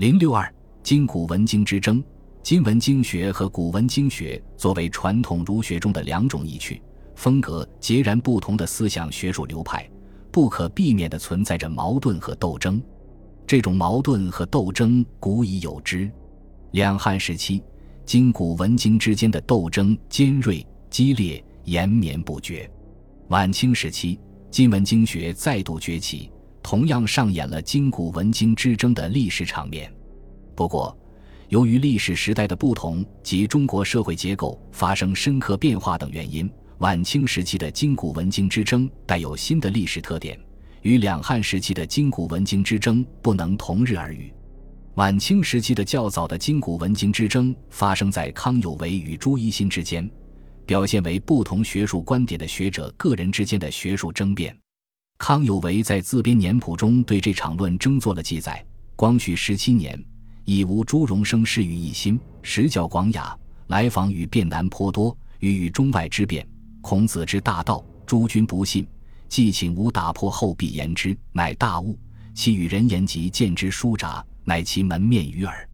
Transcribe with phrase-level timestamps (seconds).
[0.00, 0.50] 零六二，
[0.82, 2.02] 今古文经之争。
[2.42, 6.80] 今文经学和古文经学作为传统儒学中的两种意趣、
[7.16, 9.86] 风格截然不同的思想学术流派，
[10.32, 12.82] 不可避免地存在着矛盾和斗争。
[13.46, 16.10] 这种矛盾和斗争古已有之。
[16.70, 17.62] 两汉时期，
[18.06, 22.66] 今古文经之间的斗争尖锐、激烈、延绵不绝。
[23.28, 24.18] 晚清时期，
[24.50, 26.30] 今文经学再度崛起，
[26.62, 29.92] 同样上演了今古文经之争的历史场面。
[30.54, 30.96] 不过，
[31.48, 40.38] 由于历史时代的不同及中国社会结构发生深刻变化等原因，晚清时期的今古文经之争带有新的历史特点，
[40.82, 44.32] 与两汉时期的今古文经之争不能同日而语。
[44.94, 50.08] 晚清时期的较早的今古文经之争发生在康有为与朱一新之间，
[50.66, 54.56] 表现为不同学术观点的学者个人之间的学术争辩。
[55.20, 58.64] 康有为在自编年谱中对这场论争做了记载：
[58.96, 60.02] 光绪十七年。
[60.46, 66.44] 以无朱荣生仕于一心，实较广雅，来访与辩难颇多，欲与中外之辩。
[66.80, 68.88] 孔子之大道，诸君不信，
[69.28, 71.98] 既请吾打破后必言之，乃大悟。
[72.32, 75.68] 其与人言及见之书札，乃其门面于耳。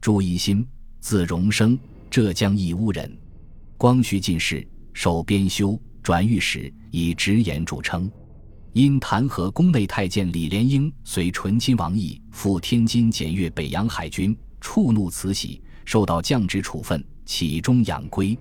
[0.00, 0.64] 朱一新，
[1.00, 1.76] 字荣生，
[2.08, 3.12] 浙江义乌人。
[3.76, 8.08] 光绪进士，授编修，转御史，以直言著称。
[8.74, 18.36] 因弹劾宫内太监李莲英随醇亲王毅赴天津检阅北洋海军，触怒慈禧，受到降职处分，启中养归。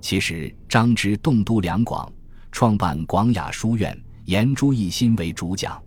[0.00, 2.12] 其时张之动都两广，
[2.50, 5.80] 创办广雅书院，严朱一新为主讲。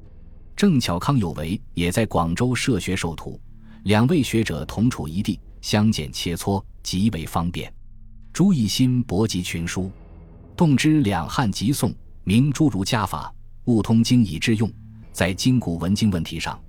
[0.56, 3.38] 正巧康有为也在广州设学授徒，
[3.84, 7.70] 两位学者同处一地，相见切磋，极为方便。
[8.32, 9.92] 朱一新博集群书，
[10.56, 13.30] 动之两汉及宋，明诸儒家法。
[13.72, 14.70] 不通经以致用，
[15.14, 16.62] 在今古文经问题上，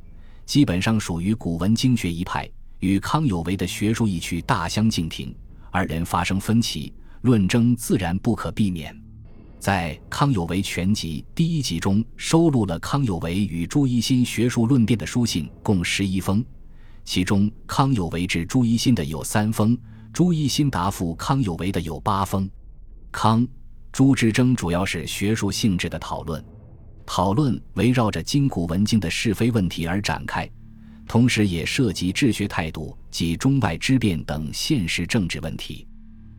[0.47, 5.34] 基本上属于古文经学一派，与康有为的学术意趣大相径庭。
[5.72, 8.97] 二人发生分歧，论争自然不可避免。
[9.59, 16.44] 在《康有为全集》第一集中，收录了康有为与朱一新学术论辩的书信共十一封，
[17.04, 19.77] 其中康有为致朱一新的有三封，
[20.12, 22.48] 朱一新答复康有为的有八封。
[23.10, 23.44] 康
[23.91, 26.41] 朱之争主要是学术性质的讨论。
[27.05, 30.49] 讨论围绕着今古文经的是非问题而展开，
[31.07, 35.87] 同时也涉及治学态度及中外之变等现实政治问题。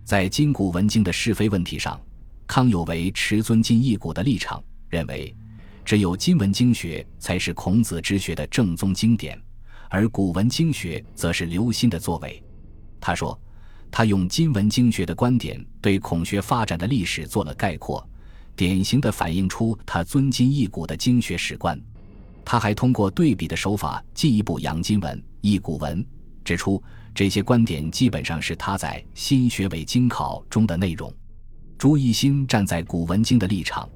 [0.04, 2.00] 在今古文经的是非问题上，
[2.48, 5.36] 康有为持尊今一古的立场，认为
[5.86, 9.40] 只有今文经学才是孔子之学的正宗经典，
[9.90, 12.42] 而古文经学则是留心的作为。
[13.00, 13.40] 他说，
[13.92, 18.06] 他用今文经学的观点对孔学发展的历史做了概括。
[18.56, 21.80] 典型的反映出他尊今忆古的经学史观，
[22.46, 26.06] 他还通过对比的手法进一步扬今文忆古文，
[26.44, 26.82] 指出
[27.16, 31.12] 这些观点基本上是他在《新学伪经考》中的内容。
[31.78, 33.90] 朱一新站在古文经的立场，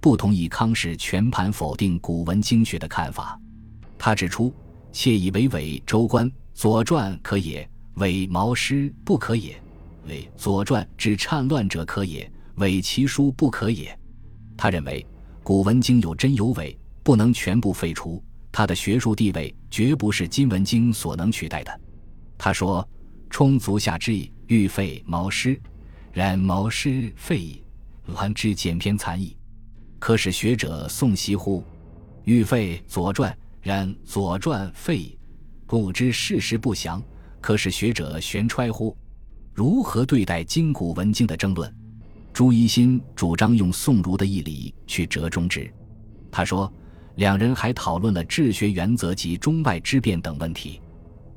[0.00, 3.40] 不同意康氏全盘否定古文经学的看法。
[3.98, 4.54] 他指出
[4.92, 9.54] ：“窃以为伪周官《左传》可也，伪毛诗不可也；
[10.06, 13.96] 伪《左传》之颤乱者可也。”伪其书不可也。
[14.56, 15.04] 他认为
[15.42, 18.22] 古文经有真有伪，不能全部废除。
[18.52, 21.80] 他的学术地位绝不是今文经所能取代的。
[22.38, 22.88] 他说
[23.28, 25.60] ：“充足下之意，欲废毛诗，
[26.12, 27.64] 然毛诗废矣，
[28.06, 29.36] 乱之简篇残矣，
[29.98, 31.64] 可使学者诵习乎？
[32.22, 35.18] 欲废左传，然左传废矣，
[35.66, 37.02] 故知事实不详，
[37.40, 38.96] 可使学者悬揣乎？
[39.52, 41.70] 如何对待今古文经的争论？”
[42.34, 45.72] 朱一新主张用宋儒的义理去折中之。
[46.32, 46.70] 他说，
[47.14, 50.80] 两人还讨论了治学原则及中外之变等问题。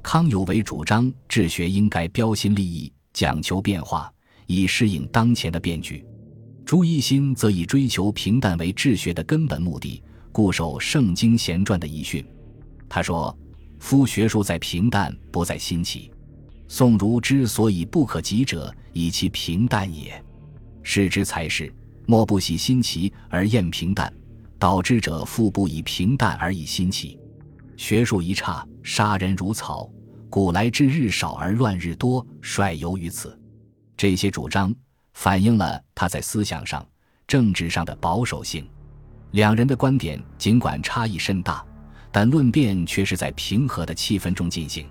[0.01, 4.11] 康有为主张治学应该标新立异，讲求变化，
[4.47, 6.03] 以适应当前的变局；
[6.65, 12.25] 朱一新则以追求平淡为治学的根本目的，固守圣经贤传的遗训。
[12.89, 13.37] 他说
[13.77, 16.11] ：“夫学术在平淡，不在新奇。
[16.67, 20.19] 宋儒之所以不可及者，以其平淡也。”
[20.89, 21.69] 世之才是，
[22.05, 24.11] 莫不喜新奇而厌平淡，
[24.57, 27.19] 导致者复不以平淡而以新奇。
[27.75, 29.91] 学术一差，杀人如草。
[30.29, 33.37] 古来之日少而乱日多，率由于此。
[33.97, 34.73] 这些主张
[35.13, 36.87] 反映了他在思想上、
[37.27, 38.65] 政治上的保守性。
[39.31, 41.65] 两人的观点尽管差异甚大，
[42.13, 44.87] 但论辩却是在平和的气氛中进行。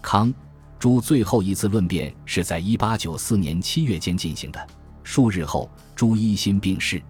[0.00, 0.32] 康
[0.78, 4.66] 朱最后一次论辩是在一八九四年七月间进行的。
[5.06, 7.00] 数日后，朱一新病逝，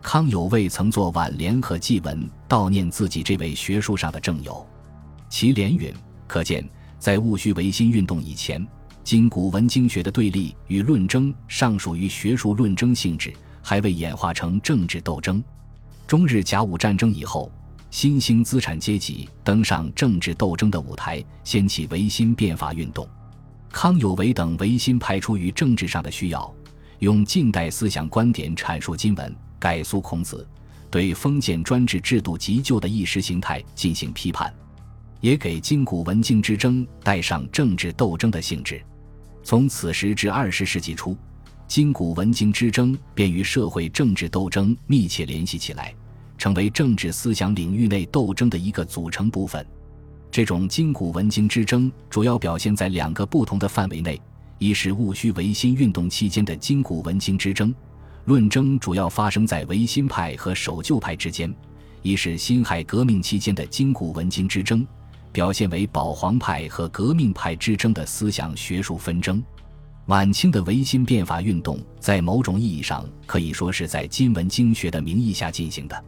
[0.00, 4.66] 康有为曾作挽联和祭文悼念自己这位学术上的正友。
[5.28, 5.92] 其联云
[6.26, 6.66] ：“可见，
[6.98, 8.66] 在戊戌维新运动以前，
[9.04, 13.30] 今古文经学的对立与论争尚属于学术论争性质，
[13.62, 15.44] 还未演化成政治斗争。
[16.06, 17.52] 中日甲午战争以后，
[17.90, 23.06] 新兴资产阶级登上政治斗争的舞台，掀起维新变法运动。
[23.70, 26.50] 康有为等维新派出于政治上的需要，
[27.00, 30.46] 用近代思想观点阐述今文，改肃孔子，
[30.90, 34.52] 对封建专制制度急旧的意识形态进行批判，
[35.20, 38.80] 也给今古文经之争带上政治斗争的性质。
[39.42, 41.16] 从此时至二十世纪初，
[41.66, 45.94] 今古文经之争便与社会政治斗争密切联系起来，
[46.38, 49.66] 成为政治思想领域内斗争的一个组成部分。
[50.30, 54.20] 这种今古文经之争主要表现在两个不同的范围内：
[54.58, 57.74] 一是戊戌维新运动期间的今古文经之争，
[58.24, 61.50] 论争主要发生在维新派和守旧派之间；
[62.02, 64.86] 一是辛亥革命期间的今古文经之争，
[65.32, 69.42] 表现为保皇派和革命派之争的思想学术纷争。
[70.06, 76.04] 晚清的维新变法运动，在某种意义上可以说是在今文经学的名义下进行的。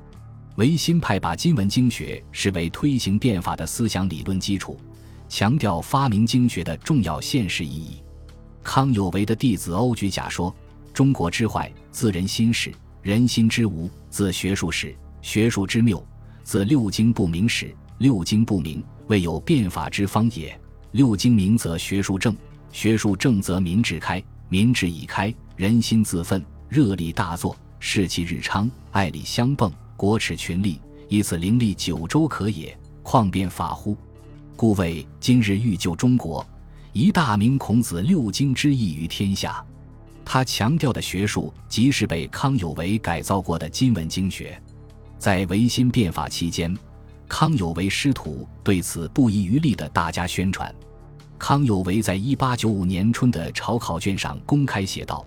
[0.56, 4.78] 维新派把今文经学视为推行变法的思想理论基础，
[5.28, 8.02] 强调发明经学的重要现实意义。
[8.66, 10.52] 康有为的弟子欧举甲说
[10.92, 14.88] ：“中国之坏，自人心始；人心之无，自学术始；
[15.22, 16.04] 学术之谬，
[16.42, 17.72] 自六经不明始。
[17.98, 20.58] 六经不明，未有变法之方也。
[20.90, 22.36] 六经明则学术正，
[22.72, 33.96] 学术正则民智开，民智已开，人心自奋，热力大作，士气日昌，爱力相迸。”国耻群力，以此凌立九州可也，况变法乎？
[34.56, 36.44] 故谓今日欲救中国，
[36.96, 39.62] 一大明孔子六经之义于天下。
[40.24, 44.58] 他强调的学术，即是被康有为改造过的今文经学。
[45.18, 46.74] 在维新变法期间，
[47.28, 50.74] 康有为师徒对此不遗余力的大加宣传。
[51.38, 55.22] 康有为在一八九五年春的朝考卷上公开写道：“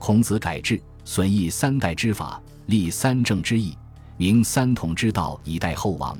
[0.00, 3.78] 孔子改制，损益三代之法，立三政之义。”
[4.18, 6.18] 明三统之道以待后王，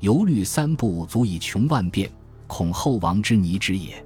[0.00, 2.10] 犹虑三不足以穷万变，
[2.48, 4.04] 恐后王之泥之也。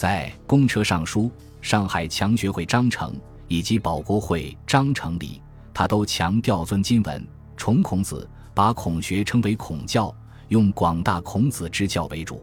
[0.00, 1.30] 在公车上书、
[1.60, 3.14] 上海强学会章程
[3.48, 5.42] 以及保国会章程里，
[5.74, 7.22] 他都强调尊金文、
[7.54, 10.10] 崇孔子，把孔学称为孔教，
[10.48, 12.42] 用广大孔子之教为主。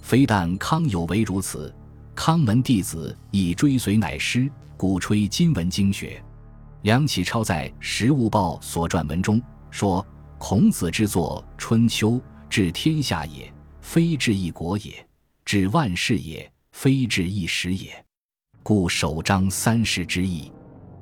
[0.00, 1.70] 非但康有为如此，
[2.14, 6.24] 康门弟子亦追随乃师，鼓吹金文经学。
[6.80, 9.38] 梁启超在《时务报》所撰文中。
[9.70, 10.02] 说
[10.38, 12.12] 孔子之作《春秋》，
[12.48, 13.52] 治天下也，
[13.82, 14.92] 非治一国也；
[15.44, 17.88] 治万世也，非治一时也。
[18.62, 20.52] 故首章三世之意。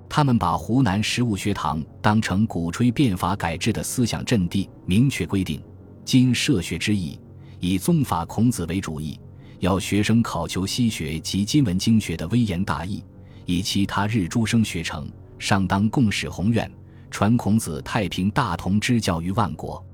[0.09, 5.61] 他们把湖南实物学堂当成鼓吹变法改制的思想阵地，明确规定：
[6.05, 7.19] 今设学之意，
[7.59, 9.19] 以宗法孔子为主义，
[9.59, 13.03] 要学生考求西学及今文经学的微言大义，
[13.45, 15.11] 以其他日诸生学成，
[15.41, 16.71] 上当共使宏愿。
[17.11, 19.85] 传孔子太平大同之教于万国，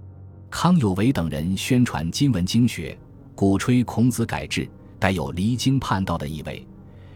[0.50, 2.98] 康有为等人宣传今文经学，
[3.34, 4.68] 鼓吹孔子改制，
[5.00, 6.64] 带有离经叛道的意味。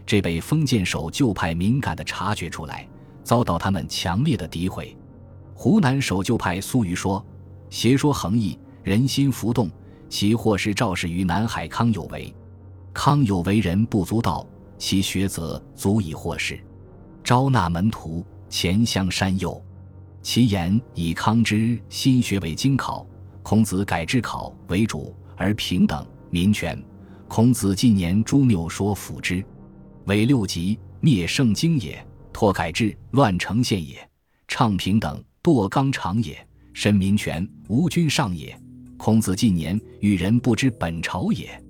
[0.05, 2.87] 这被封建守旧派敏感地察觉出来，
[3.23, 4.95] 遭到他们强烈的诋毁。
[5.53, 7.25] 湖南守旧派苏瑜说
[7.71, 9.71] ：“邪说横溢，人心浮动，
[10.09, 12.33] 其祸是肇始于南海康有为。
[12.93, 14.45] 康有为人不足道，
[14.77, 16.59] 其学则足以获世，
[17.23, 19.59] 招纳门徒，前乡山右。”
[20.21, 23.05] 其言以康之新学为经考，
[23.43, 26.83] 孔子改制考为主，而平等民权。
[27.27, 29.43] 孔子近年诸谬说辅之，
[30.05, 31.95] 为六级灭圣经也；
[32.31, 33.95] 拓改制乱成宪也；
[34.47, 36.35] 倡平等堕纲常也；
[36.73, 38.57] 申民权无君上也。
[38.97, 41.61] 孔子近年与人不知本朝也。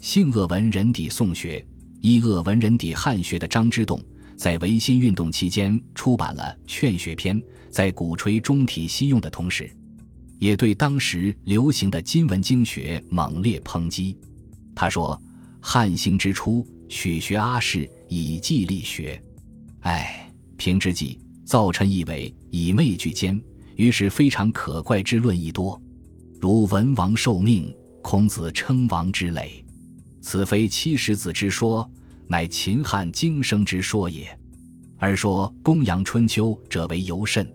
[0.00, 1.64] 性恶文人抵宋学，
[2.00, 4.02] 依恶文人抵汉学的张之洞，
[4.36, 7.40] 在维新运动期间出版了《劝学篇》。
[7.70, 9.68] 在鼓吹中体西用的同时，
[10.38, 14.16] 也对当时流行的今文经学猛烈抨击。
[14.74, 15.20] 他说
[15.60, 19.22] ：“汉兴之初，取学阿氏以计力学，
[19.80, 23.40] 唉，平之际，造臣以为以媚俱奸，
[23.76, 25.80] 于是非常可怪之论亦多。
[26.40, 29.64] 如文王受命，孔子称王之类，
[30.20, 31.88] 此非七十子之说，
[32.26, 34.26] 乃秦汉经生之说也。
[34.98, 37.50] 而说公羊春秋者为尤甚。”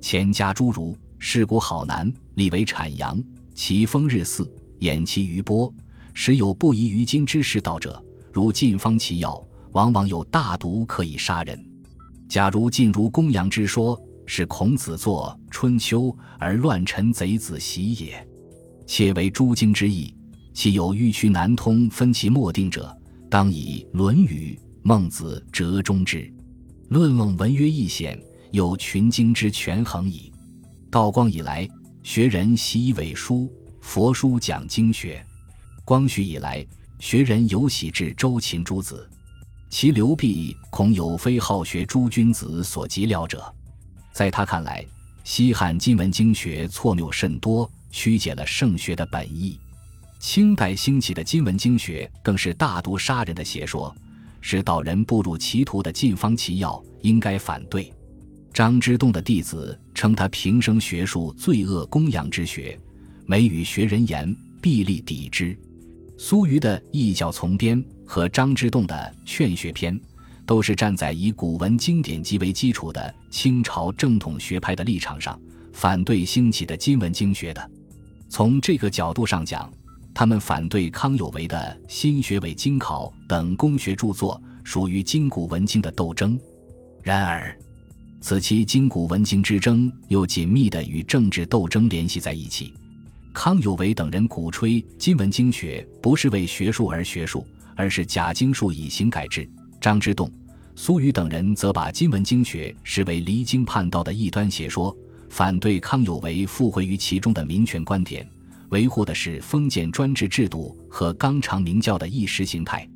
[0.00, 3.22] 钱家诸儒，世古好难，立为产阳，
[3.54, 5.72] 其风日祀，掩其余波，
[6.14, 8.02] 时有不宜于今之世道者，
[8.32, 11.64] 如晋方其药，往往有大毒可以杀人。
[12.28, 16.02] 假如晋如公羊之说，是孔子作《春秋》
[16.38, 18.26] 而乱臣贼子习也，
[18.86, 20.14] 且为诸经之意，
[20.54, 22.96] 其有欲曲难通，分其莫定者，
[23.28, 26.32] 当以《论语》《孟子》折中之。
[26.88, 28.20] 论论文约易显，
[28.52, 30.32] 有群经之权衡矣。
[30.90, 31.68] 道光以来，
[32.02, 35.24] 学人习以伪书，佛书讲经学。
[35.90, 36.64] 光绪以来，
[37.00, 39.10] 学人尤喜至周秦诸子，
[39.70, 43.52] 其流弊恐有非好学诸君子所及料者。
[44.12, 44.86] 在他看来，
[45.24, 49.58] 西汉今文经学错谬甚多，曲解了圣学的本意。
[50.20, 53.92] 清代兴起的今文经学更是大毒杀人的邪说，
[54.40, 57.92] 是导人步入歧途的禁方奇药，应该反对。
[58.54, 62.78] 张之洞的弟子称他平生学术罪恶供养之学，
[63.26, 64.32] 每与学人言，
[64.62, 65.58] 必力抵之。
[66.22, 69.98] 苏瑜的《异教从编》和张之洞的《劝学篇》，
[70.44, 75.40] 都是站在以古文经典集为基础的清朝正统学派的立场上，
[75.72, 77.70] 反对兴起的今文经学的。
[78.28, 79.72] 从这个角度上讲，
[80.12, 81.56] 他们反对康有为的
[81.90, 86.38] 《新学伪经考》等公学著作，属于今古文经的斗争。
[87.02, 87.58] 然而，
[88.20, 92.74] 此期今古文经之争又紧密地与政治斗争联系在一起。
[93.32, 97.46] 康有为等人鼓吹今文经学不是为学术而学术，
[97.76, 99.48] 而是假经术以行改制。
[99.80, 100.30] 张之洞、
[100.74, 104.94] 苏瑜等人则把今文经学视为离经叛道的异端邪说，
[105.28, 108.28] 反对康有为附会于其中的民权观点，
[108.70, 112.86] 维护的是封建专制制度和纲常名教的意识形态。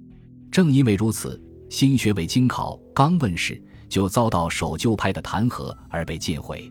[0.51, 6.71] 正因为如此，新学为经考刚问世就遭到守旧派的弹劾而被禁毁。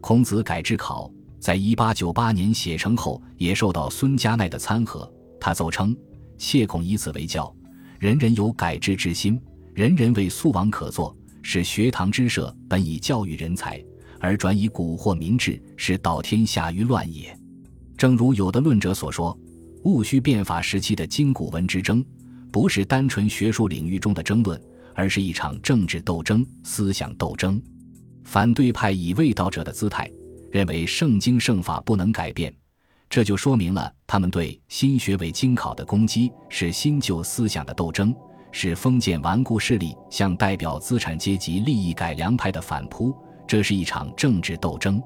[0.00, 1.10] 孔子改制考。
[1.44, 5.06] 在一八九八年写成后，也受到孙家鼐的参劾。
[5.38, 5.94] 他奏称
[6.38, 7.54] ：“切恐以此为教，
[7.98, 9.38] 人人有改制之心，
[9.74, 11.14] 人人为素王可作。
[11.42, 13.78] 使学堂之设本以教育人才，
[14.18, 17.38] 而转以蛊惑民智，是导天下于乱也。”
[17.94, 19.38] 正如有的论者所说，
[19.82, 22.02] 戊戌变法时期的今古文之争，
[22.50, 24.58] 不是单纯学术领域中的争论，
[24.94, 27.60] 而是一场政治斗争、思想斗争。
[28.22, 30.10] 反对派以卫道者的姿态。
[30.54, 32.54] 认为圣经圣法不能改变，
[33.10, 38.14] 这就说明了他们对新学伪经考的攻击是新旧思想的斗争，
[38.52, 43.12] 是封建顽固势力向代表资产阶级利益改良派的反扑。
[43.48, 45.02] 这是一场政治斗争。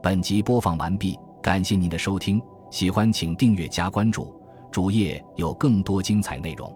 [0.00, 2.40] 本集播放完毕，感谢您的收听，
[2.70, 4.40] 喜欢请订阅加关注，
[4.70, 6.72] 主页有更多精彩内容。